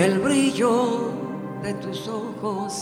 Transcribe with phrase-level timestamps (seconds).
[0.00, 1.12] el brillo
[1.62, 2.80] de tus ojos,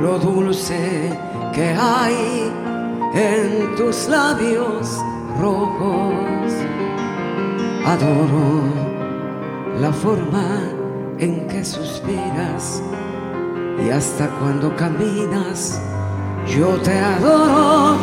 [0.00, 1.10] lo dulce
[1.52, 2.52] que hay
[3.14, 4.96] en tus labios
[5.40, 6.52] rojos.
[7.84, 8.62] Adoro
[9.80, 10.60] la forma
[11.18, 12.80] en que suspiras
[13.84, 15.80] y hasta cuando caminas
[16.46, 17.96] yo te adoro,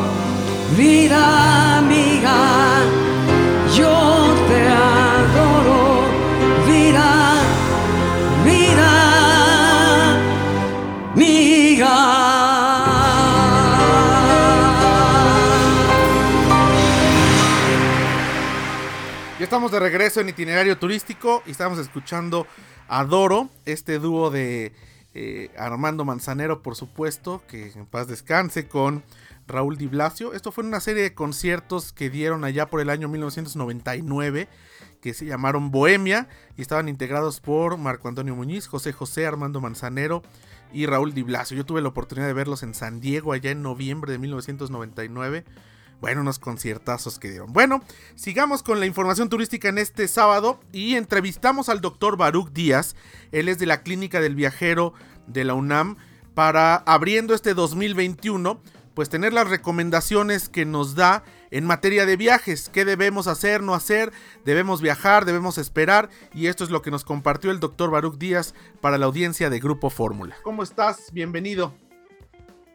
[19.55, 22.45] estamos de regreso en itinerario turístico y estamos escuchando
[22.89, 24.73] Adoro, este dúo de
[25.13, 29.05] eh, Armando Manzanero, por supuesto, que en paz descanse, con
[29.47, 30.33] Raúl Di Blasio.
[30.33, 34.49] Esto fue una serie de conciertos que dieron allá por el año 1999,
[34.99, 36.27] que se llamaron Bohemia,
[36.57, 40.21] y estaban integrados por Marco Antonio Muñiz, José José, Armando Manzanero
[40.73, 41.55] y Raúl Di Blasio.
[41.55, 45.45] Yo tuve la oportunidad de verlos en San Diego allá en noviembre de 1999.
[46.05, 47.51] Bueno, unos conciertazos que dieron.
[47.51, 47.81] Bueno,
[48.13, 52.95] sigamos con la información turística en este sábado y entrevistamos al doctor Baruch Díaz.
[53.31, 54.93] Él es de la Clínica del Viajero
[55.25, 55.97] de la UNAM
[56.35, 58.61] para abriendo este 2021,
[58.93, 63.73] pues tener las recomendaciones que nos da en materia de viajes, qué debemos hacer, no
[63.73, 64.13] hacer,
[64.43, 68.53] debemos viajar, debemos esperar y esto es lo que nos compartió el doctor Baruch Díaz
[68.79, 70.35] para la audiencia de Grupo Fórmula.
[70.43, 71.11] ¿Cómo estás?
[71.11, 71.73] Bienvenido.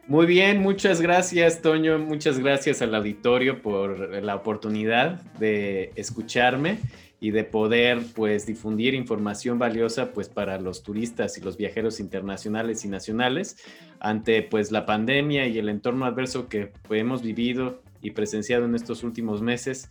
[0.07, 6.79] Muy bien, muchas gracias Toño, muchas gracias al auditorio por la oportunidad de escucharme
[7.19, 12.83] y de poder pues difundir información valiosa pues para los turistas y los viajeros internacionales
[12.83, 13.57] y nacionales
[13.99, 19.03] ante pues la pandemia y el entorno adverso que hemos vivido y presenciado en estos
[19.03, 19.89] últimos meses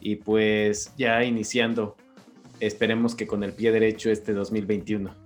[0.00, 1.96] y pues ya iniciando
[2.58, 5.23] esperemos que con el pie derecho este 2021.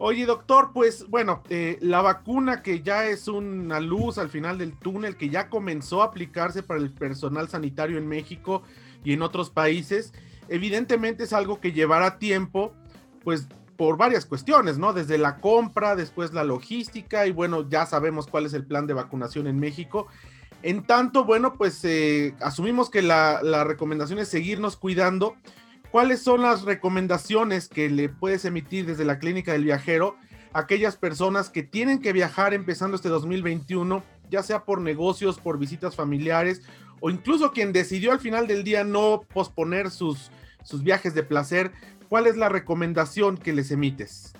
[0.00, 4.76] Oye, doctor, pues bueno, eh, la vacuna que ya es una luz al final del
[4.76, 8.62] túnel, que ya comenzó a aplicarse para el personal sanitario en México
[9.02, 10.12] y en otros países,
[10.48, 12.72] evidentemente es algo que llevará tiempo,
[13.24, 14.92] pues por varias cuestiones, ¿no?
[14.92, 18.94] Desde la compra, después la logística y bueno, ya sabemos cuál es el plan de
[18.94, 20.06] vacunación en México.
[20.62, 25.36] En tanto, bueno, pues eh, asumimos que la, la recomendación es seguirnos cuidando
[25.90, 30.16] ¿cuáles son las recomendaciones que le puedes emitir desde la clínica del viajero
[30.52, 35.58] a aquellas personas que tienen que viajar empezando este 2021, ya sea por negocios, por
[35.58, 36.62] visitas familiares
[37.00, 40.30] o incluso quien decidió al final del día no posponer sus,
[40.64, 41.72] sus viajes de placer?
[42.08, 44.32] ¿Cuál es la recomendación que les emites?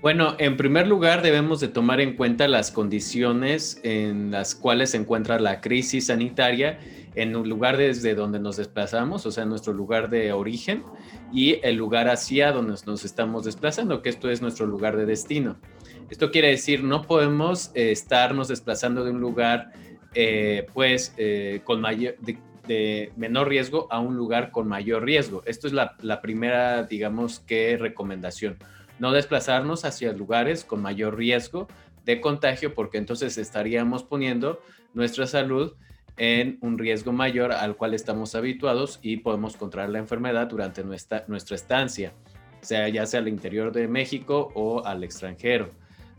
[0.00, 4.98] Bueno, en primer lugar debemos de tomar en cuenta las condiciones en las cuales se
[4.98, 6.78] encuentra la crisis sanitaria
[7.16, 10.84] en un lugar desde donde nos desplazamos, o sea, nuestro lugar de origen
[11.32, 15.56] y el lugar hacia donde nos estamos desplazando, que esto es nuestro lugar de destino.
[16.10, 19.72] Esto quiere decir, no podemos eh, estarnos desplazando de un lugar,
[20.14, 22.14] eh, pues, eh, con mayor,
[22.68, 25.42] de, menor riesgo a un lugar con mayor riesgo.
[25.44, 28.58] Esto es la primera, digamos, que recomendación.
[28.98, 31.68] No desplazarnos hacia lugares con mayor riesgo
[32.04, 34.60] de contagio, porque entonces estaríamos poniendo
[34.94, 35.74] nuestra salud
[36.16, 41.24] en un riesgo mayor al cual estamos habituados y podemos contraer la enfermedad durante nuestra,
[41.28, 42.12] nuestra estancia.
[42.60, 45.70] sea ya sea al interior de México o al extranjero.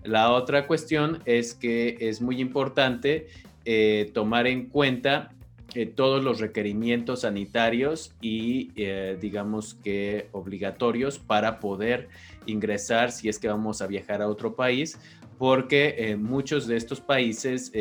[0.03, 3.27] La otra cuestión es que es muy importante
[3.65, 5.31] eh, tomar en cuenta
[5.75, 12.09] eh, todos los requerimientos sanitarios y eh, digamos que obligatorios para poder
[12.45, 14.99] ingresar si es que vamos a viajar a otro país,
[15.37, 17.71] porque muchos de estos países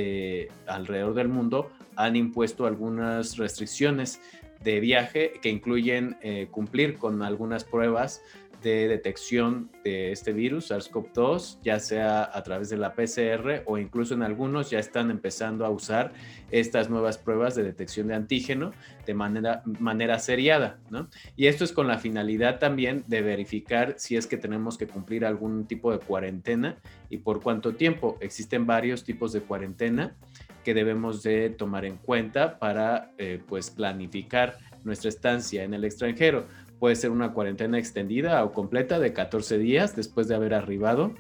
[0.69, 4.21] alrededor del mundo han impuesto algunas restricciones
[4.63, 6.17] de viaje que incluyen
[6.53, 8.23] cumplir con algunas pruebas
[8.63, 14.15] de detección de este virus, SARS-CoV-2, ya sea a través de la PCR o incluso
[14.15, 16.13] en algunos ya están empezando a usar
[16.51, 18.73] estas nuevas pruebas de detección de antígeno
[19.07, 21.09] de manera, manera seriada, ¿no?
[21.37, 25.25] Y esto es con la finalidad también de verificar si es que tenemos que cumplir
[25.25, 26.77] algún tipo de cuarentena
[27.09, 28.19] y por cuánto tiempo.
[28.21, 30.17] Existen varios tipos de cuarentena
[30.65, 36.47] que debemos de tomar en cuenta para eh, pues planificar nuestra estancia en el extranjero.
[36.79, 41.13] Puede ser una cuarentena extendida o completa de 14 días después de haber arribado.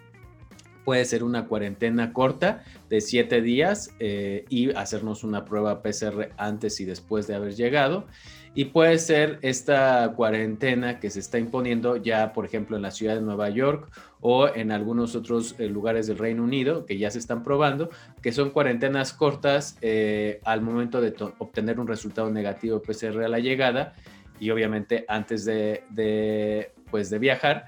[0.85, 6.81] Puede ser una cuarentena corta de 7 días eh, y hacernos una prueba PCR antes
[6.81, 8.07] y después de haber llegado.
[8.55, 13.15] Y puede ser esta cuarentena que se está imponiendo ya, por ejemplo, en la ciudad
[13.15, 13.91] de Nueva York
[14.21, 17.91] o en algunos otros eh, lugares del Reino Unido que ya se están probando,
[18.23, 23.39] que son cuarentenas cortas eh, al momento de obtener un resultado negativo PCR a la
[23.39, 23.95] llegada
[24.41, 27.67] y obviamente antes de, pues de viajar,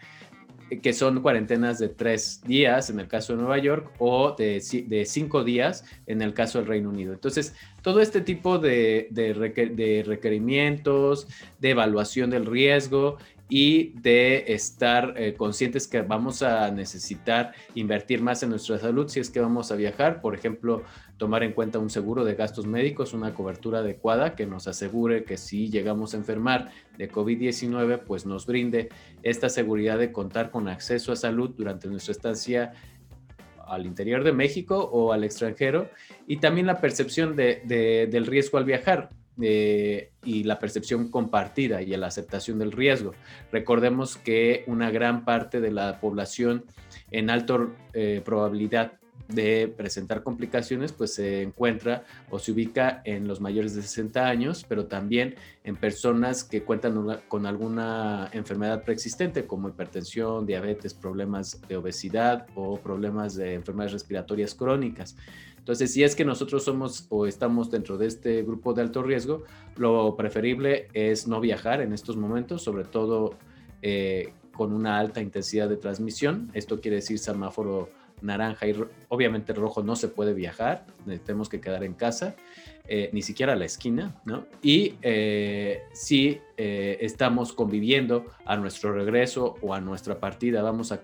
[0.82, 5.04] que son cuarentenas de tres días en el caso de Nueva York o de, de
[5.04, 7.12] cinco días en el caso del Reino Unido.
[7.12, 11.26] Entonces, todo este tipo de, de, requerimientos,
[11.58, 13.18] de evaluación del riesgo
[13.50, 19.18] y de estar eh, conscientes que vamos a necesitar invertir más en nuestra salud si
[19.18, 20.20] es que vamos a viajar.
[20.20, 20.84] Por ejemplo,
[21.18, 25.36] tomar en cuenta un seguro de gastos médicos, una cobertura adecuada que nos asegure que
[25.36, 28.88] si llegamos a enfermar de COVID-19, pues nos brinde
[29.24, 32.72] esta seguridad de contar con acceso a salud durante nuestra estancia
[33.66, 35.90] al interior de México o al extranjero
[36.26, 39.10] y también la percepción del riesgo al viajar.
[39.40, 43.14] Eh, y la percepción compartida y la aceptación del riesgo.
[43.50, 46.64] Recordemos que una gran parte de la población
[47.10, 48.99] en alta eh, probabilidad
[49.32, 54.64] de presentar complicaciones, pues se encuentra o se ubica en los mayores de 60 años,
[54.68, 55.34] pero también
[55.64, 62.78] en personas que cuentan con alguna enfermedad preexistente como hipertensión, diabetes, problemas de obesidad o
[62.78, 65.16] problemas de enfermedades respiratorias crónicas.
[65.58, 69.44] Entonces, si es que nosotros somos o estamos dentro de este grupo de alto riesgo,
[69.76, 73.34] lo preferible es no viajar en estos momentos, sobre todo
[73.82, 76.50] eh, con una alta intensidad de transmisión.
[76.54, 77.88] Esto quiere decir semáforo
[78.22, 78.74] naranja y
[79.08, 80.86] obviamente rojo no se puede viajar,
[81.24, 82.34] tenemos que quedar en casa,
[82.92, 84.46] eh, ni siquiera a la esquina, ¿no?
[84.62, 91.00] Y eh, si eh, estamos conviviendo a nuestro regreso o a nuestra partida, vamos a,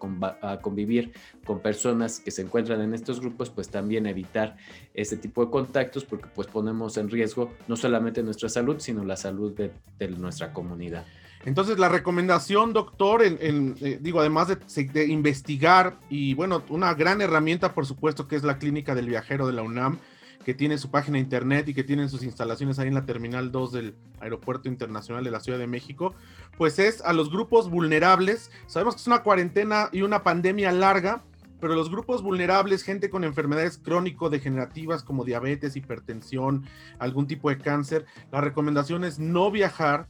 [0.61, 1.13] convivir
[1.45, 4.57] con personas que se encuentran en estos grupos, pues también evitar
[4.95, 9.17] este tipo de contactos porque pues ponemos en riesgo no solamente nuestra salud, sino la
[9.17, 11.05] salud de nuestra comunidad.
[11.47, 17.73] Entonces, la recomendación, doctor, en, eh, digo, además de, investigar, y bueno, una gran herramienta,
[17.73, 19.99] por supuesto, que es la Clínica del Viajero de la UNAM,
[20.45, 23.53] que tiene su página de internet y que tienen sus instalaciones ahí en la Terminal
[23.53, 26.17] 2 del Aeropuerto Internacional de la Ciudad de México,
[26.59, 28.51] pues es a los grupos vulnerables.
[28.67, 31.23] Sabemos que es una cuarentena y una pandemia larga,
[31.61, 36.65] pero los grupos vulnerables, gente con enfermedades crónico-degenerativas como diabetes, hipertensión,
[36.99, 40.09] algún tipo de cáncer, la recomendación es no viajar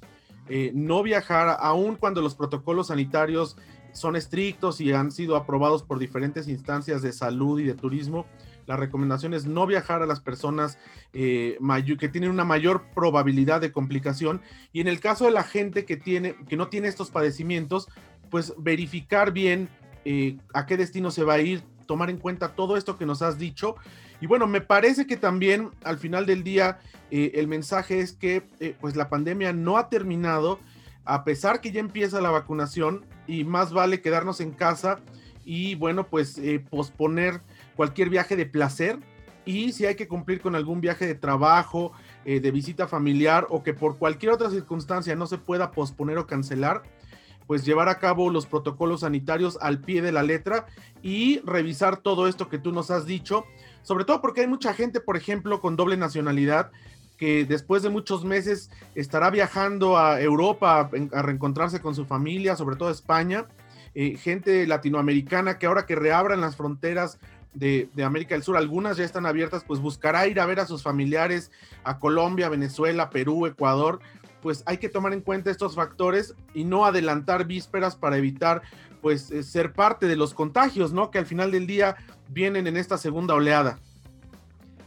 [0.49, 3.57] eh, no viajar, aun cuando los protocolos sanitarios
[3.93, 8.27] son estrictos y han sido aprobados por diferentes instancias de salud y de turismo.
[8.67, 10.79] La recomendación es no viajar a las personas
[11.13, 11.59] eh,
[11.99, 15.97] que tienen una mayor probabilidad de complicación y en el caso de la gente que,
[15.97, 17.89] tiene, que no tiene estos padecimientos,
[18.31, 19.69] pues verificar bien
[20.05, 23.23] eh, a qué destino se va a ir, tomar en cuenta todo esto que nos
[23.23, 23.77] has dicho
[24.21, 26.79] y bueno, me parece que también al final del día
[27.11, 30.59] eh, el mensaje es que eh, pues la pandemia no ha terminado,
[31.05, 35.01] a pesar que ya empieza la vacunación y más vale quedarnos en casa
[35.45, 37.41] y bueno, pues eh, posponer
[37.77, 38.99] cualquier viaje de placer.
[39.45, 41.93] Y si hay que cumplir con algún viaje de trabajo,
[42.25, 46.83] de visita familiar o que por cualquier otra circunstancia no se pueda posponer o cancelar,
[47.47, 50.67] pues llevar a cabo los protocolos sanitarios al pie de la letra
[51.03, 53.45] y revisar todo esto que tú nos has dicho
[53.87, 56.73] sobre todo porque hay mucha gente, por ejemplo, con doble nacionalidad
[57.17, 62.75] que después de muchos meses estará viajando a Europa a, reencontrarse con su familia, sobre
[62.75, 63.47] todo a España,
[63.95, 67.21] eh, gente latinoamericana que ahora que reabran las fronteras
[67.55, 70.67] de, de, América del Sur, algunas ya están abiertas, pues buscará ir a ver a
[70.67, 71.53] sus familiares
[71.85, 74.01] a Colombia, Venezuela, Perú, Ecuador,
[74.47, 78.63] pues hay que tomar en cuenta estos factores y no adelantar vísperas para evitar
[79.03, 81.11] pues eh, ser parte de los contagios, ¿no?
[81.11, 81.97] Que al final del día
[82.29, 83.81] vienen en esta segunda oleada.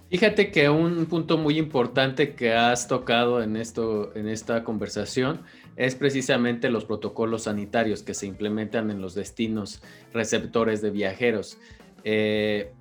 [0.10, 5.42] Fíjate que un punto muy importante que has tocado en, esto, en esta conversación
[5.76, 9.82] es precisamente los protocolos sanitarios que se implementan en los destinos
[10.14, 11.58] receptores de viajeros.
[12.06, 12.72] Eh,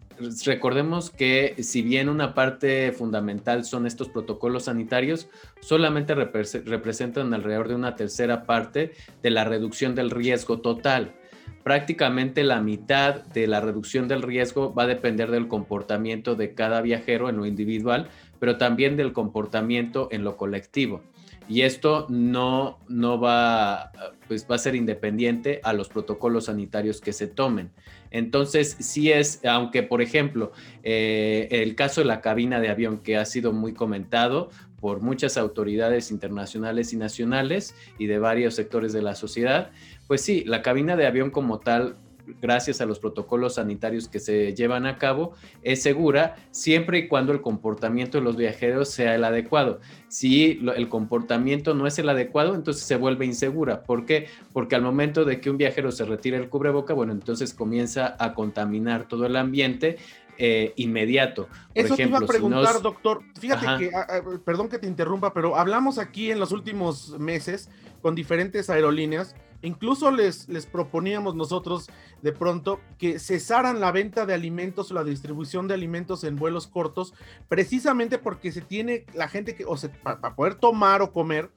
[0.44, 5.28] recordemos que si bien una parte fundamental son estos protocolos sanitarios,
[5.60, 11.14] solamente representan alrededor de una tercera parte de la reducción del riesgo total.
[11.62, 16.80] Prácticamente la mitad de la reducción del riesgo va a depender del comportamiento de cada
[16.80, 18.08] viajero en lo individual,
[18.38, 21.02] pero también del comportamiento en lo colectivo
[21.48, 23.90] y esto no, no va,
[24.26, 27.70] pues va a ser independiente a los protocolos sanitarios que se tomen.
[28.10, 30.52] Entonces, sí es, aunque por ejemplo,
[30.82, 34.50] eh, el caso de la cabina de avión que ha sido muy comentado
[34.80, 39.70] por muchas autoridades internacionales y nacionales y de varios sectores de la sociedad,
[40.06, 41.96] pues sí, la cabina de avión como tal
[42.40, 45.32] gracias a los protocolos sanitarios que se llevan a cabo,
[45.62, 49.80] es segura siempre y cuando el comportamiento de los viajeros sea el adecuado.
[50.08, 53.82] Si el comportamiento no es el adecuado, entonces se vuelve insegura.
[53.82, 54.28] ¿Por qué?
[54.52, 58.34] Porque al momento de que un viajero se retire el cubreboca, bueno, entonces comienza a
[58.34, 59.96] contaminar todo el ambiente
[60.40, 61.48] eh, inmediato.
[61.74, 63.22] Eso te iba a preguntar, doctor.
[63.40, 67.68] Fíjate que, ah, ah, perdón que te interrumpa, pero hablamos aquí en los últimos meses
[68.02, 69.34] con diferentes aerolíneas.
[69.62, 71.88] Incluso les, les proponíamos nosotros
[72.22, 76.66] de pronto que cesaran la venta de alimentos o la distribución de alimentos en vuelos
[76.66, 77.12] cortos,
[77.48, 81.50] precisamente porque se tiene la gente que, o sea, para poder tomar o comer,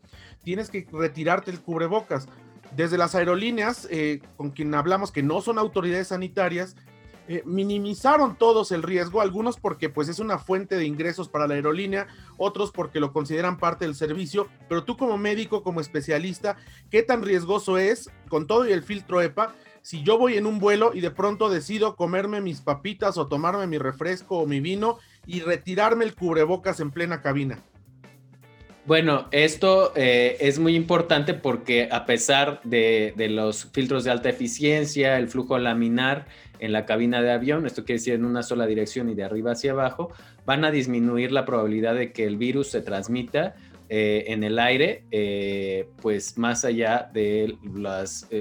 [0.43, 2.27] tienes que retirarte el cubrebocas.
[2.75, 6.75] Desde las aerolíneas, eh, con quien hablamos que no son autoridades sanitarias,
[7.31, 11.53] eh, minimizaron todos el riesgo, algunos porque pues es una fuente de ingresos para la
[11.53, 16.57] aerolínea, otros porque lo consideran parte del servicio, pero tú como médico, como especialista,
[16.89, 19.55] ¿qué tan riesgoso es con todo y el filtro EPA?
[19.81, 23.65] Si yo voy en un vuelo y de pronto decido comerme mis papitas o tomarme
[23.65, 27.63] mi refresco o mi vino y retirarme el cubrebocas en plena cabina.
[28.87, 35.19] Bueno, esto eh, es muy importante porque a pesar de, los filtros de alta eficiencia,
[35.19, 36.25] el flujo laminar
[36.59, 39.51] en la cabina de avión, esto quiere decir en una sola dirección y de arriba
[39.51, 40.11] hacia abajo,
[40.47, 43.55] van a disminuir la probabilidad de que el virus se transmita
[43.87, 47.57] eh, en el aire, eh, pues más allá de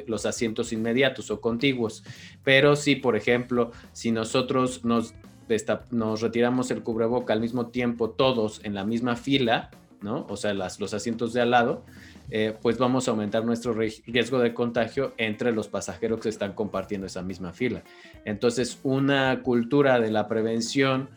[0.06, 2.02] los asientos inmediatos o contiguos.
[2.44, 5.14] Pero si, por ejemplo, si nosotros nos,
[5.90, 9.70] nos retiramos el cubreboca al mismo tiempo todos en la misma fila,
[10.02, 10.26] ¿no?
[10.28, 11.84] O sea, los asientos de al lado,
[12.30, 17.06] eh, pues vamos a aumentar nuestro riesgo de contagio entre los pasajeros que están compartiendo
[17.06, 17.82] esa misma fila.
[18.24, 21.10] Entonces, una cultura de la prevención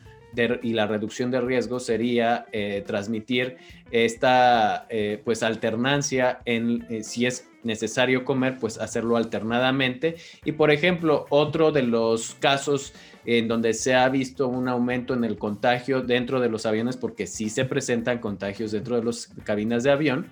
[0.64, 3.58] y la reducción de riesgo sería eh, transmitir
[3.92, 10.16] esta eh, pues alternancia en si es necesario comer, pues hacerlo alternadamente.
[10.46, 12.94] Y por ejemplo, otro de los casos
[13.26, 17.28] en donde se ha visto un aumento en el contagio dentro de los aviones, porque
[17.28, 20.28] sí se presentan contagios dentro de las cabinas de avión,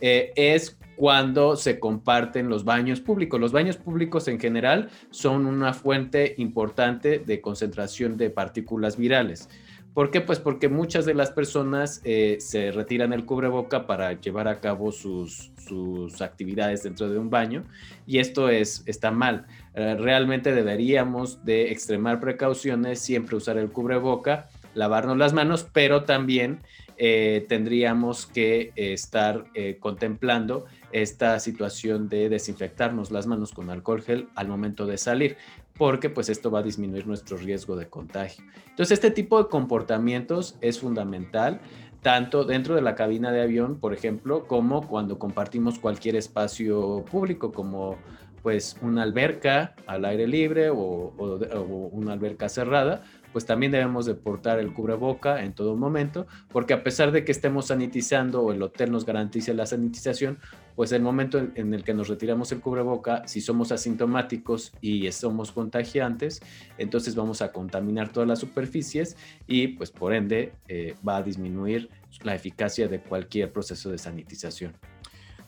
[0.00, 3.40] eh, es cuando se comparten los baños públicos.
[3.40, 9.48] Los baños públicos en general son una fuente importante de concentración de partículas virales.
[9.94, 10.20] ¿Por qué?
[10.20, 14.92] Pues porque muchas de las personas eh, se retiran el cubreboca para llevar a cabo
[14.92, 17.64] sus, sus actividades dentro de un baño
[18.06, 19.46] y esto es, está mal.
[19.74, 26.60] Eh, realmente deberíamos de extremar precauciones, siempre usar el cubreboca, lavarnos las manos, pero también
[26.96, 29.44] eh, tendríamos que estar
[29.80, 35.36] contemplando esta situación de desinfectarnos las manos con alcohol gel al momento de salir
[35.80, 38.44] porque pues esto va a disminuir nuestro riesgo de contagio.
[38.68, 41.62] Entonces este tipo de comportamientos es fundamental
[42.02, 47.50] tanto dentro de la cabina de avión, por ejemplo, como cuando compartimos cualquier espacio público
[47.50, 47.96] como
[48.42, 51.14] pues una alberca al aire libre o,
[51.92, 56.82] una alberca cerrada, pues también debemos de portar el cubreboca en todo momento, porque a
[56.82, 60.38] pesar de que estemos sanitizando o el hotel nos garantice la sanitización,
[60.80, 65.52] pues el momento en, el que nos retiramos el cubreboca, si somos asintomáticos y somos
[65.52, 66.40] contagiantes,
[66.78, 69.14] entonces vamos a contaminar todas las superficies
[69.46, 71.90] y pues por ende eh, va a disminuir
[72.22, 74.72] la eficacia de cualquier proceso de sanitización.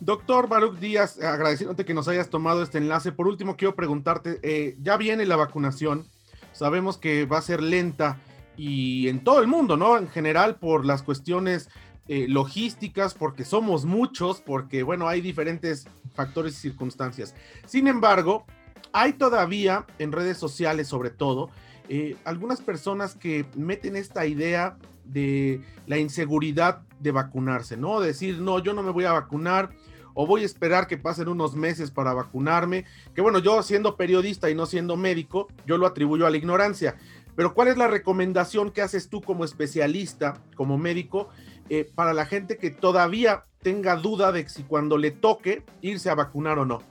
[0.01, 3.11] Doctor Baruch Díaz, agradeciéndote que nos hayas tomado este enlace.
[3.11, 6.05] Por último, quiero preguntarte, eh, ya viene la vacunación,
[6.53, 8.19] sabemos que va a ser lenta
[8.59, 9.97] y en todo el mundo, ¿no?
[9.97, 11.71] En general por las cuestiones
[12.09, 17.35] eh, logísticas, porque somos muchos, porque bueno, hay diferentes factores y circunstancias.
[17.67, 18.45] Sin embargo,
[18.93, 21.51] hay todavía en redes sociales sobre todo
[21.89, 28.01] eh, algunas personas que meten esta idea de la inseguridad de vacunarse, ¿no?
[28.01, 29.71] Decir, no, yo no me voy a vacunar
[30.15, 34.51] o voy a esperar que pasen unos meses para vacunarme, que bueno, yo siendo periodista
[34.51, 36.97] y no siendo médico, yo lo atribuyo a la ignorancia,
[37.35, 41.31] pero ¿cuál es la recomendación que haces tú como especialista, como médico,
[41.69, 46.15] eh, para la gente que todavía tenga duda de si cuando le toque irse a
[46.15, 46.83] vacunar o no?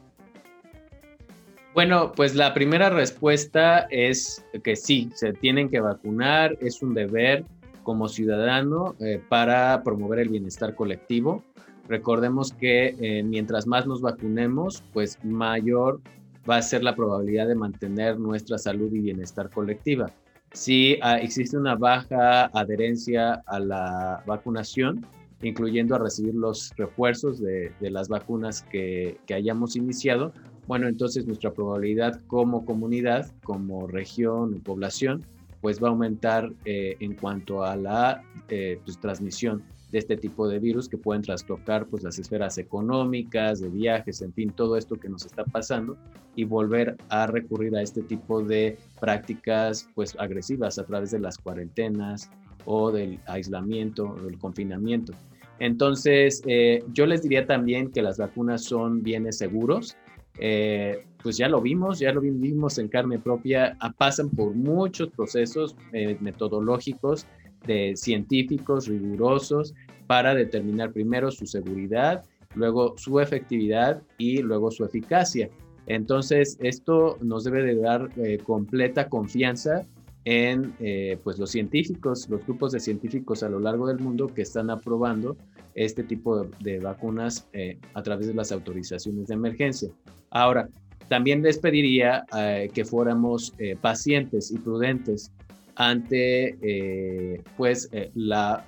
[1.73, 7.45] Bueno, pues la primera respuesta es que sí, se tienen que vacunar, es un deber
[7.83, 11.43] como ciudadano eh, para promover el bienestar colectivo.
[11.87, 16.01] Recordemos que eh, mientras más nos vacunemos, pues mayor
[16.49, 20.11] va a ser la probabilidad de mantener nuestra salud y bienestar colectiva.
[20.53, 25.05] Si ah, existe una baja adherencia a la vacunación,
[25.41, 30.33] incluyendo a recibir los refuerzos de, las vacunas que, hayamos iniciado,
[30.67, 35.23] bueno, entonces nuestra probabilidad como comunidad, como región o población,
[35.61, 40.47] pues va a aumentar eh, en cuanto a la eh, pues, transmisión de este tipo
[40.47, 44.95] de virus que pueden trastocar pues las esferas económicas, de viajes, en fin, todo esto
[44.95, 45.97] que nos está pasando
[46.35, 51.37] y volver a recurrir a este tipo de prácticas pues agresivas a través de las
[51.37, 52.29] cuarentenas
[52.65, 55.13] o del aislamiento o del confinamiento.
[55.59, 59.95] Entonces, eh, yo les diría también que las vacunas son bienes seguros.
[60.39, 65.09] Eh, pues ya lo vimos, ya lo vimos en carne propia, ah, pasan por muchos
[65.09, 67.27] procesos eh, metodológicos
[67.65, 69.73] de científicos rigurosos
[70.07, 72.23] para determinar primero su seguridad,
[72.55, 75.49] luego su efectividad y luego su eficacia.
[75.87, 79.85] Entonces, esto nos debe de dar eh, completa confianza
[80.23, 84.43] en eh, pues los científicos, los grupos de científicos a lo largo del mundo que
[84.43, 85.35] están aprobando
[85.73, 89.89] este tipo de, vacunas eh, a través de las autorizaciones de emergencia.
[90.29, 90.69] Ahora,
[91.07, 92.25] también les pediría
[92.73, 95.29] que fuéramos pacientes y prudentes
[95.75, 98.65] ante eh, pues eh, la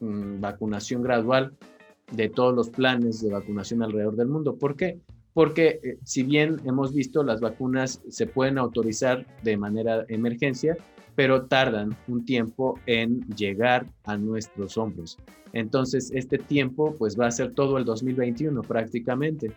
[0.00, 1.52] mm, vacunación gradual
[2.12, 4.56] de todos los planes de vacunación alrededor del mundo.
[4.56, 4.98] ¿Por qué?
[5.32, 10.76] Porque eh, si bien hemos visto las vacunas se pueden autorizar de manera emergencia,
[11.14, 15.18] pero tardan un tiempo en llegar a nuestros hombros.
[15.52, 19.52] Entonces, este tiempo pues va a ser todo el 2021 prácticamente.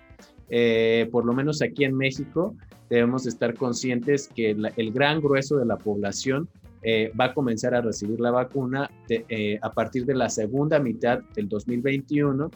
[1.12, 2.56] por lo menos aquí en México
[2.90, 6.50] debemos estar conscientes que el gran grueso de la población
[6.84, 11.20] eh, va a comenzar a recibir la vacuna eh, a partir de la segunda mitad
[11.34, 12.52] del 2021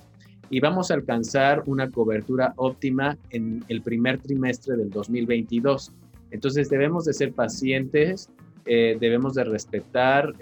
[0.50, 5.94] y vamos a alcanzar una cobertura óptima en el primer trimestre del 2022.
[6.32, 8.30] Entonces debemos de ser pacientes,
[8.66, 10.34] eh, debemos de respetar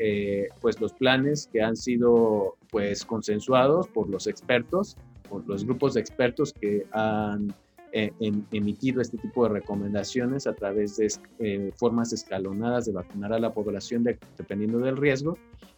[0.61, 4.97] pues los planes que han sido pues consensuados por los expertos,
[5.29, 7.53] por los grupos de expertos que han
[7.97, 8.11] eh,
[8.51, 11.07] emitido este tipo de recomendaciones a través de
[11.39, 15.37] eh, formas escalonadas de vacunar a la población dependiendo del riesgo.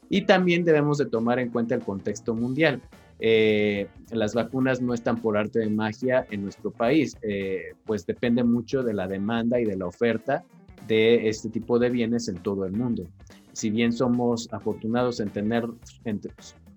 [0.09, 2.81] Y también debemos de tomar en cuenta el contexto mundial.
[3.19, 7.15] Eh, las vacunas no están por arte de magia en nuestro país,
[7.85, 10.43] pues depende mucho de la demanda y de la oferta
[10.87, 13.05] de este tipo de bienes en todo el mundo.
[13.53, 15.67] Si bien somos afortunados en tener,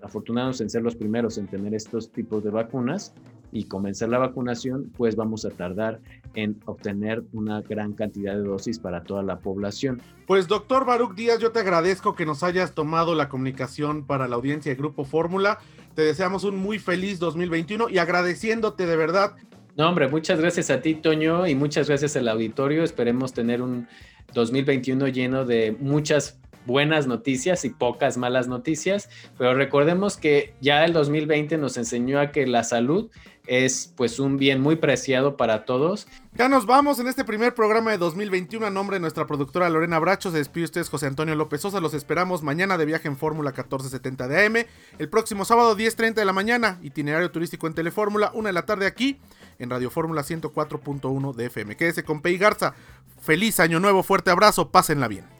[0.02, 3.14] afortunados en ser los primeros en tener estos tipos de vacunas,
[3.52, 6.00] y comenzar la vacunación, pues vamos a tardar
[6.34, 10.00] en obtener una gran cantidad de dosis para toda la población.
[10.26, 14.36] Pues doctor Baruch Díaz, yo te agradezco que nos hayas tomado la comunicación para la
[14.36, 15.58] audiencia de Grupo Fórmula.
[15.94, 19.34] Te deseamos un muy feliz 2021 y agradeciéndote de verdad.
[19.76, 22.84] No, hombre, muchas gracias a ti, Toño, y muchas gracias al auditorio.
[22.84, 23.88] Esperemos tener un
[24.34, 30.92] 2021 lleno de muchas buenas noticias y pocas malas noticias, pero recordemos que ya el
[30.92, 33.10] 2020 nos enseñó a que la salud
[33.46, 36.06] es pues un bien muy preciado para todos.
[36.34, 39.98] Ya nos vamos en este primer programa de 2021 a nombre de nuestra productora Lorena
[39.98, 43.50] Bracho, se despide ustedes José Antonio López Sosa, los esperamos mañana de viaje en Fórmula
[43.50, 44.56] 1470 de AM,
[44.98, 48.86] el próximo sábado 10.30 de la mañana, itinerario turístico en Telefórmula, una de la tarde
[48.86, 49.18] aquí
[49.58, 51.76] en Radio Fórmula 104.1 de FM.
[51.76, 52.74] Quédese con Pei Garza,
[53.20, 55.39] feliz año nuevo, fuerte abrazo, pásenla bien.